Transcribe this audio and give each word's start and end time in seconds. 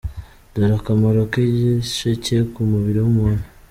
Dore 0.53 0.73
akamaro 0.79 1.21
k’igisheke 1.31 2.35
ku 2.53 2.61
mubiri 2.71 2.99
w’umuntu. 3.01 3.43